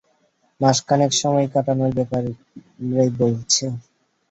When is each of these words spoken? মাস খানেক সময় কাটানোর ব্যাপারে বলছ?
মাস 0.61 0.77
খানেক 0.87 1.11
সময় 1.21 1.47
কাটানোর 1.53 1.91
ব্যাপারে 1.97 2.29
বলছ? 3.19 3.53